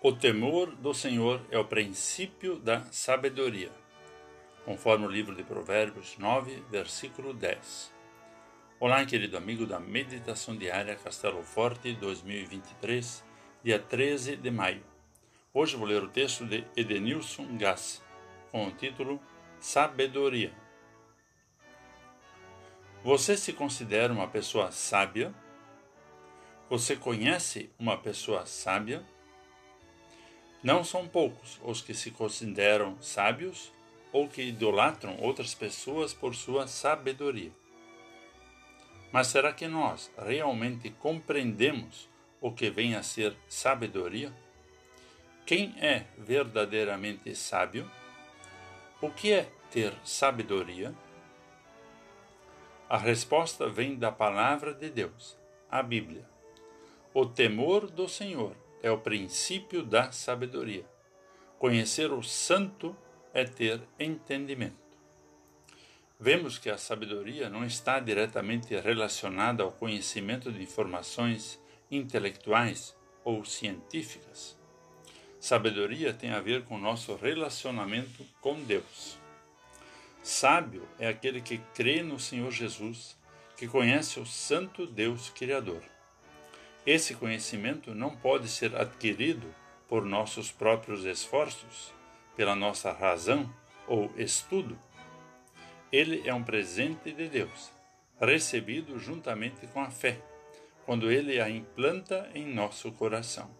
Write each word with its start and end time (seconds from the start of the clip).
O 0.00 0.12
temor 0.12 0.76
do 0.76 0.94
Senhor 0.94 1.44
é 1.50 1.58
o 1.58 1.64
princípio 1.64 2.54
da 2.60 2.84
sabedoria, 2.84 3.72
conforme 4.64 5.04
o 5.04 5.10
livro 5.10 5.34
de 5.34 5.42
Provérbios 5.42 6.16
9, 6.16 6.62
versículo 6.70 7.34
10. 7.34 7.92
Olá, 8.78 9.04
querido 9.04 9.36
amigo 9.36 9.66
da 9.66 9.80
Meditação 9.80 10.56
Diária 10.56 10.94
Castelo 10.94 11.42
Forte 11.42 11.92
2023, 11.94 13.24
dia 13.64 13.80
13 13.80 14.36
de 14.36 14.52
maio. 14.52 14.84
Hoje 15.52 15.74
vou 15.74 15.88
ler 15.88 16.04
o 16.04 16.08
texto 16.08 16.46
de 16.46 16.64
Edenilson 16.76 17.56
Gass, 17.56 18.00
com 18.52 18.68
o 18.68 18.70
título 18.70 19.20
Sabedoria. 19.58 20.52
Você 23.02 23.36
se 23.36 23.52
considera 23.52 24.12
uma 24.12 24.28
pessoa 24.28 24.70
sábia? 24.70 25.34
Você 26.70 26.94
conhece 26.94 27.68
uma 27.80 27.98
pessoa 27.98 28.46
sábia? 28.46 29.04
Não 30.62 30.82
são 30.82 31.06
poucos 31.06 31.60
os 31.62 31.80
que 31.80 31.94
se 31.94 32.10
consideram 32.10 33.00
sábios 33.00 33.72
ou 34.12 34.28
que 34.28 34.42
idolatram 34.42 35.16
outras 35.20 35.54
pessoas 35.54 36.12
por 36.12 36.34
sua 36.34 36.66
sabedoria. 36.66 37.52
Mas 39.12 39.28
será 39.28 39.52
que 39.52 39.68
nós 39.68 40.10
realmente 40.18 40.90
compreendemos 40.90 42.08
o 42.40 42.52
que 42.52 42.70
vem 42.70 42.94
a 42.94 43.02
ser 43.02 43.36
sabedoria? 43.48 44.32
Quem 45.46 45.74
é 45.78 46.06
verdadeiramente 46.18 47.34
sábio? 47.34 47.90
O 49.00 49.10
que 49.10 49.32
é 49.32 49.48
ter 49.70 49.94
sabedoria? 50.04 50.94
A 52.88 52.98
resposta 52.98 53.68
vem 53.68 53.96
da 53.96 54.10
palavra 54.10 54.74
de 54.74 54.90
Deus, 54.90 55.38
a 55.70 55.82
Bíblia. 55.82 56.28
O 57.14 57.24
temor 57.24 57.90
do 57.90 58.08
Senhor 58.08 58.56
é 58.82 58.90
o 58.90 58.98
princípio 58.98 59.82
da 59.82 60.12
sabedoria. 60.12 60.84
Conhecer 61.58 62.12
o 62.12 62.22
santo 62.22 62.96
é 63.34 63.44
ter 63.44 63.80
entendimento. 63.98 64.76
Vemos 66.20 66.58
que 66.58 66.68
a 66.68 66.76
sabedoria 66.76 67.48
não 67.48 67.64
está 67.64 68.00
diretamente 68.00 68.74
relacionada 68.80 69.62
ao 69.62 69.70
conhecimento 69.70 70.50
de 70.50 70.62
informações 70.62 71.60
intelectuais 71.90 72.96
ou 73.24 73.44
científicas. 73.44 74.58
Sabedoria 75.38 76.12
tem 76.12 76.30
a 76.30 76.40
ver 76.40 76.64
com 76.64 76.76
nosso 76.76 77.14
relacionamento 77.14 78.24
com 78.40 78.60
Deus. 78.64 79.16
Sábio 80.22 80.88
é 80.98 81.06
aquele 81.06 81.40
que 81.40 81.58
crê 81.74 82.02
no 82.02 82.18
Senhor 82.18 82.50
Jesus, 82.50 83.16
que 83.56 83.68
conhece 83.68 84.18
o 84.18 84.26
Santo 84.26 84.86
Deus 84.86 85.30
Criador. 85.30 85.82
Esse 86.88 87.14
conhecimento 87.14 87.94
não 87.94 88.16
pode 88.16 88.48
ser 88.48 88.74
adquirido 88.74 89.54
por 89.86 90.06
nossos 90.06 90.50
próprios 90.50 91.04
esforços, 91.04 91.92
pela 92.34 92.56
nossa 92.56 92.90
razão 92.92 93.54
ou 93.86 94.10
estudo. 94.16 94.78
Ele 95.92 96.26
é 96.26 96.32
um 96.32 96.42
presente 96.42 97.12
de 97.12 97.28
Deus, 97.28 97.70
recebido 98.18 98.98
juntamente 98.98 99.66
com 99.66 99.82
a 99.82 99.90
fé, 99.90 100.18
quando 100.86 101.12
ele 101.12 101.38
a 101.38 101.50
implanta 101.50 102.30
em 102.34 102.46
nosso 102.46 102.90
coração. 102.92 103.54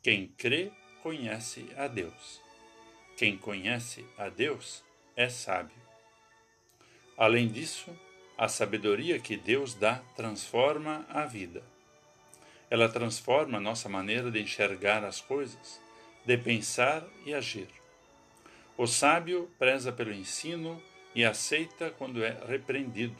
Quem 0.00 0.28
crê 0.28 0.70
conhece 1.02 1.66
a 1.76 1.88
Deus. 1.88 2.40
Quem 3.16 3.36
conhece 3.36 4.06
a 4.16 4.28
Deus 4.28 4.84
é 5.16 5.28
sábio. 5.28 5.82
Além 7.18 7.48
disso, 7.48 7.90
a 8.38 8.46
sabedoria 8.46 9.18
que 9.18 9.36
Deus 9.36 9.74
dá 9.74 9.96
transforma 10.14 11.04
a 11.08 11.26
vida. 11.26 11.73
Ela 12.74 12.88
transforma 12.88 13.60
nossa 13.60 13.88
maneira 13.88 14.32
de 14.32 14.42
enxergar 14.42 15.04
as 15.04 15.20
coisas, 15.20 15.80
de 16.26 16.36
pensar 16.36 17.04
e 17.24 17.32
agir. 17.32 17.68
O 18.76 18.84
sábio 18.84 19.48
preza 19.60 19.92
pelo 19.92 20.12
ensino 20.12 20.82
e 21.14 21.24
aceita 21.24 21.92
quando 21.92 22.24
é 22.24 22.36
repreendido, 22.48 23.14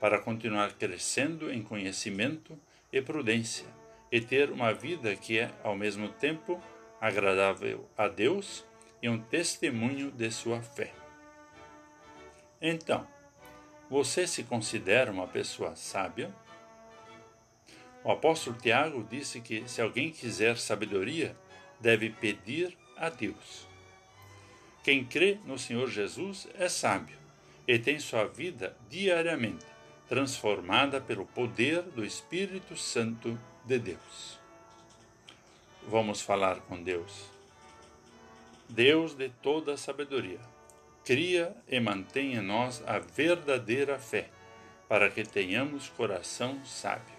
para 0.00 0.18
continuar 0.18 0.72
crescendo 0.72 1.48
em 1.48 1.62
conhecimento 1.62 2.58
e 2.92 3.00
prudência 3.00 3.68
e 4.10 4.20
ter 4.20 4.50
uma 4.50 4.74
vida 4.74 5.14
que 5.14 5.38
é, 5.38 5.48
ao 5.62 5.76
mesmo 5.76 6.08
tempo, 6.08 6.60
agradável 7.00 7.88
a 7.96 8.08
Deus 8.08 8.64
e 9.00 9.08
um 9.08 9.20
testemunho 9.20 10.10
de 10.10 10.28
sua 10.32 10.60
fé. 10.60 10.92
Então, 12.60 13.06
você 13.88 14.26
se 14.26 14.42
considera 14.42 15.12
uma 15.12 15.28
pessoa 15.28 15.76
sábia? 15.76 16.34
O 18.04 18.12
apóstolo 18.12 18.56
Tiago 18.56 19.06
disse 19.10 19.40
que 19.40 19.68
se 19.68 19.80
alguém 19.80 20.10
quiser 20.10 20.56
sabedoria, 20.56 21.36
deve 21.80 22.10
pedir 22.10 22.76
a 22.96 23.08
Deus. 23.08 23.66
Quem 24.82 25.04
crê 25.04 25.38
no 25.44 25.58
Senhor 25.58 25.88
Jesus 25.88 26.48
é 26.54 26.68
sábio 26.68 27.16
e 27.66 27.78
tem 27.78 27.98
sua 27.98 28.26
vida 28.26 28.76
diariamente 28.88 29.66
transformada 30.08 31.00
pelo 31.00 31.26
poder 31.26 31.82
do 31.82 32.04
Espírito 32.04 32.74
Santo 32.76 33.38
de 33.66 33.78
Deus. 33.78 34.38
Vamos 35.86 36.22
falar 36.22 36.60
com 36.62 36.82
Deus. 36.82 37.26
Deus 38.68 39.14
de 39.14 39.28
toda 39.28 39.76
sabedoria, 39.76 40.40
cria 41.04 41.54
e 41.68 41.78
mantém 41.78 42.34
em 42.34 42.40
nós 42.40 42.82
a 42.86 42.98
verdadeira 42.98 43.98
fé, 43.98 44.28
para 44.88 45.10
que 45.10 45.24
tenhamos 45.24 45.88
coração 45.90 46.64
sábio. 46.64 47.17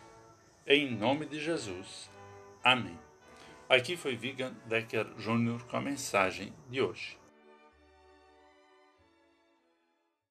Em 0.71 0.87
nome 0.87 1.25
de 1.25 1.39
Jesus. 1.39 2.11
Amém. 2.63 2.95
Aqui 3.67 3.97
foi 3.97 4.15
Vigan 4.15 4.53
Decker 4.67 5.15
Jr. 5.17 5.63
com 5.67 5.77
a 5.77 5.81
mensagem 5.81 6.53
de 6.69 6.79
hoje. 6.79 7.17